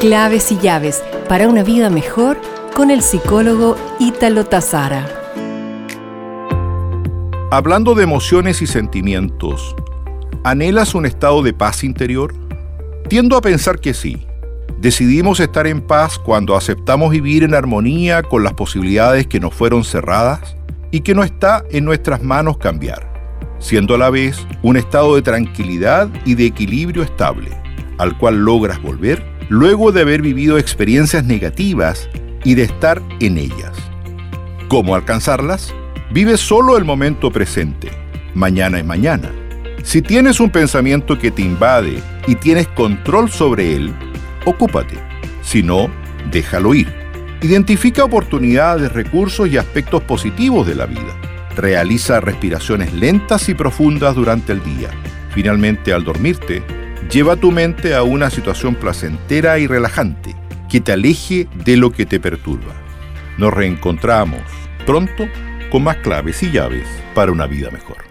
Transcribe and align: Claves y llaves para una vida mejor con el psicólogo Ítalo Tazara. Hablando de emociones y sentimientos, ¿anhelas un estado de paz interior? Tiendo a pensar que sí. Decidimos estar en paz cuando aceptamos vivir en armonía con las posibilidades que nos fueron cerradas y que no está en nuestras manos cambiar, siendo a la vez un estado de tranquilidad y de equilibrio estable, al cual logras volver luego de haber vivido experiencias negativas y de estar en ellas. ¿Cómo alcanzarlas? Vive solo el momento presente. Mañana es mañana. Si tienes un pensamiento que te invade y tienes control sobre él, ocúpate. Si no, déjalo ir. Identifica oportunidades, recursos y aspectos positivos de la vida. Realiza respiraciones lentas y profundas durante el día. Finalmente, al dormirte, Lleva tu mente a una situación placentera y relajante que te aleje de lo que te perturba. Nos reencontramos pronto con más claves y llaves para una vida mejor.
Claves 0.00 0.50
y 0.50 0.56
llaves 0.56 1.04
para 1.28 1.46
una 1.46 1.62
vida 1.62 1.90
mejor 1.90 2.40
con 2.74 2.90
el 2.90 3.02
psicólogo 3.02 3.76
Ítalo 3.98 4.46
Tazara. 4.46 5.06
Hablando 7.50 7.94
de 7.94 8.04
emociones 8.04 8.62
y 8.62 8.66
sentimientos, 8.66 9.76
¿anhelas 10.42 10.94
un 10.94 11.04
estado 11.04 11.42
de 11.42 11.52
paz 11.52 11.84
interior? 11.84 12.34
Tiendo 13.10 13.36
a 13.36 13.42
pensar 13.42 13.78
que 13.78 13.92
sí. 13.92 14.26
Decidimos 14.78 15.38
estar 15.38 15.66
en 15.66 15.82
paz 15.82 16.18
cuando 16.18 16.56
aceptamos 16.56 17.10
vivir 17.10 17.42
en 17.42 17.52
armonía 17.52 18.22
con 18.22 18.42
las 18.42 18.54
posibilidades 18.54 19.26
que 19.26 19.38
nos 19.38 19.52
fueron 19.52 19.84
cerradas 19.84 20.56
y 20.90 21.00
que 21.00 21.14
no 21.14 21.24
está 21.24 21.62
en 21.70 21.84
nuestras 21.84 22.22
manos 22.22 22.56
cambiar, 22.56 23.06
siendo 23.58 23.96
a 23.96 23.98
la 23.98 24.08
vez 24.08 24.46
un 24.62 24.78
estado 24.78 25.14
de 25.14 25.20
tranquilidad 25.20 26.08
y 26.24 26.36
de 26.36 26.46
equilibrio 26.46 27.02
estable, 27.02 27.50
al 27.98 28.16
cual 28.16 28.38
logras 28.46 28.80
volver 28.80 29.39
luego 29.50 29.90
de 29.90 30.02
haber 30.02 30.22
vivido 30.22 30.58
experiencias 30.58 31.24
negativas 31.24 32.08
y 32.44 32.54
de 32.54 32.62
estar 32.62 33.02
en 33.18 33.36
ellas. 33.36 33.72
¿Cómo 34.68 34.94
alcanzarlas? 34.94 35.74
Vive 36.12 36.36
solo 36.36 36.78
el 36.78 36.84
momento 36.84 37.32
presente. 37.32 37.90
Mañana 38.32 38.78
es 38.78 38.86
mañana. 38.86 39.28
Si 39.82 40.02
tienes 40.02 40.38
un 40.38 40.50
pensamiento 40.50 41.18
que 41.18 41.32
te 41.32 41.42
invade 41.42 42.00
y 42.28 42.36
tienes 42.36 42.68
control 42.68 43.28
sobre 43.28 43.74
él, 43.74 43.92
ocúpate. 44.44 44.96
Si 45.42 45.64
no, 45.64 45.90
déjalo 46.30 46.72
ir. 46.72 46.94
Identifica 47.42 48.04
oportunidades, 48.04 48.92
recursos 48.92 49.48
y 49.48 49.56
aspectos 49.56 50.00
positivos 50.04 50.64
de 50.64 50.76
la 50.76 50.86
vida. 50.86 51.16
Realiza 51.56 52.20
respiraciones 52.20 52.92
lentas 52.92 53.48
y 53.48 53.54
profundas 53.54 54.14
durante 54.14 54.52
el 54.52 54.62
día. 54.62 54.90
Finalmente, 55.30 55.92
al 55.92 56.04
dormirte, 56.04 56.62
Lleva 57.08 57.36
tu 57.36 57.50
mente 57.50 57.94
a 57.94 58.02
una 58.02 58.30
situación 58.30 58.74
placentera 58.74 59.58
y 59.58 59.66
relajante 59.66 60.36
que 60.68 60.80
te 60.80 60.92
aleje 60.92 61.48
de 61.64 61.76
lo 61.76 61.90
que 61.90 62.06
te 62.06 62.20
perturba. 62.20 62.74
Nos 63.38 63.52
reencontramos 63.52 64.42
pronto 64.86 65.26
con 65.70 65.84
más 65.84 65.96
claves 65.96 66.42
y 66.42 66.50
llaves 66.50 66.86
para 67.14 67.32
una 67.32 67.46
vida 67.46 67.70
mejor. 67.70 68.10